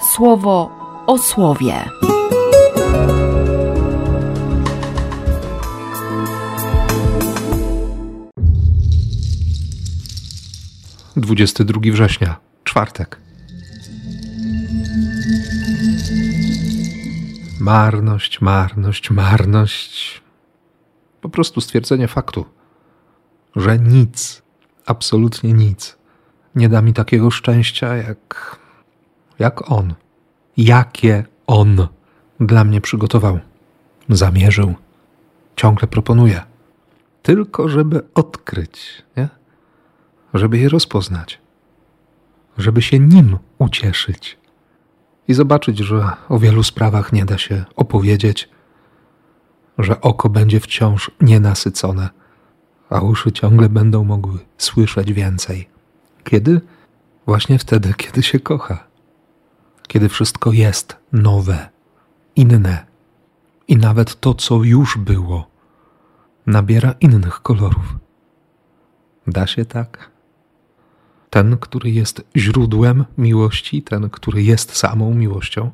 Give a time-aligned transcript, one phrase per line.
[0.00, 0.70] słowo
[1.06, 1.74] o słowie.
[11.16, 13.20] Dwudziesty drugi września, czwartek.
[17.60, 20.22] Marność, marność, marność.
[21.20, 22.44] Po prostu stwierdzenie faktu,
[23.56, 24.42] że nic,
[24.86, 25.98] absolutnie nic,
[26.54, 28.59] nie da mi takiego szczęścia jak,
[29.40, 29.94] jak on.
[30.56, 31.88] Jakie on
[32.40, 33.38] dla mnie przygotował,
[34.08, 34.74] zamierzył,
[35.56, 36.42] ciągle proponuje.
[37.22, 39.28] Tylko żeby odkryć, nie?
[40.34, 41.40] żeby je rozpoznać,
[42.58, 44.38] żeby się nim ucieszyć
[45.28, 48.48] i zobaczyć, że o wielu sprawach nie da się opowiedzieć,
[49.78, 52.08] że oko będzie wciąż nienasycone,
[52.90, 55.68] a uszy ciągle będą mogły słyszeć więcej.
[56.24, 56.60] Kiedy?
[57.26, 58.89] Właśnie wtedy, kiedy się kocha,
[59.90, 61.68] kiedy wszystko jest nowe,
[62.36, 62.86] inne
[63.68, 65.50] i nawet to, co już było,
[66.46, 67.96] nabiera innych kolorów.
[69.26, 70.10] Da się tak?
[71.30, 75.70] ten, który jest źródłem miłości, ten, który jest samą miłością,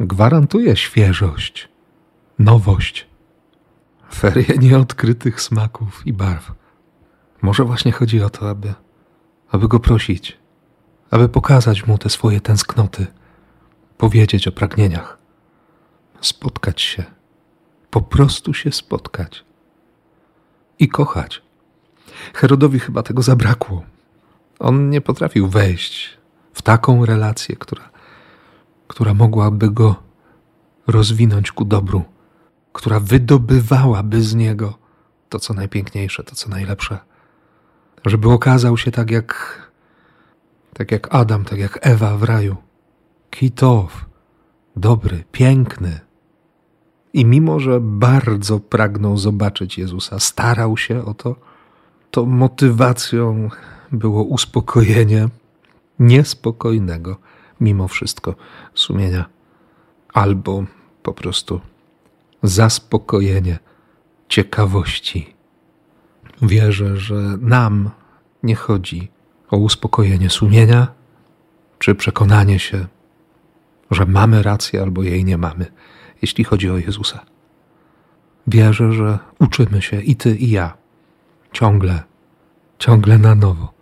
[0.00, 1.68] gwarantuje świeżość,
[2.38, 3.06] nowość,
[4.14, 6.52] ferie nieodkrytych smaków i barw.
[7.42, 8.74] Może właśnie chodzi o to, aby,
[9.50, 10.38] aby go prosić,
[11.10, 13.06] aby pokazać mu te swoje tęsknoty,
[13.98, 15.18] powiedzieć o pragnieniach,
[16.20, 17.04] spotkać się,
[17.90, 19.44] po prostu się spotkać
[20.78, 21.42] i kochać.
[22.34, 23.84] Herodowi chyba tego zabrakło.
[24.58, 26.18] On nie potrafił wejść
[26.52, 27.90] w taką relację, która,
[28.88, 29.94] która mogłaby go
[30.86, 32.04] rozwinąć ku dobru,
[32.72, 34.78] która wydobywałaby z niego
[35.28, 36.98] to, co najpiękniejsze, to, co najlepsze.
[38.06, 39.62] Żeby okazał się tak jak,
[40.74, 42.56] tak jak Adam, tak jak Ewa w raju.
[43.38, 44.04] Kitow,
[44.76, 46.00] dobry, piękny.
[47.12, 51.36] I mimo, że bardzo pragnął zobaczyć Jezusa, starał się o to,
[52.10, 53.48] to motywacją
[53.92, 55.28] było uspokojenie
[55.98, 57.16] niespokojnego,
[57.60, 58.34] mimo wszystko,
[58.74, 59.24] sumienia,
[60.12, 60.64] albo
[61.02, 61.60] po prostu
[62.42, 63.58] zaspokojenie
[64.28, 65.34] ciekawości.
[66.42, 67.90] Wierzę, że nam
[68.42, 69.08] nie chodzi
[69.50, 70.88] o uspokojenie sumienia,
[71.78, 72.86] czy przekonanie się,
[73.90, 75.66] że mamy rację albo jej nie mamy,
[76.22, 77.20] jeśli chodzi o Jezusa.
[78.46, 80.76] Wierzę, że uczymy się i ty, i ja
[81.52, 82.02] ciągle,
[82.78, 83.76] ciągle na nowo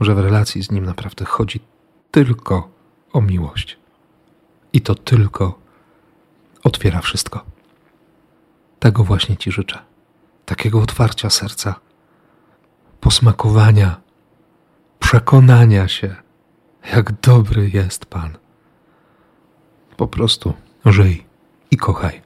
[0.00, 1.60] że w relacji z Nim naprawdę chodzi
[2.10, 2.70] tylko
[3.12, 3.78] o miłość.
[4.72, 5.58] I to tylko
[6.64, 7.44] otwiera wszystko.
[8.78, 9.78] Tego właśnie Ci życzę.
[10.44, 11.74] Takiego otwarcia serca,
[13.00, 14.00] posmakowania,
[14.98, 16.16] przekonania się,
[16.92, 18.38] jak dobry jest Pan.
[19.96, 20.52] Po prostu
[20.84, 21.24] żyj
[21.70, 22.20] i kochaj.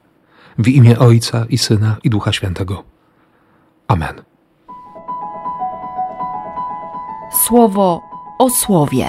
[0.58, 2.84] W imię Ojca i Syna i Ducha Świętego.
[3.88, 4.22] Amen.
[7.50, 8.02] słowo
[8.38, 9.06] o słowie.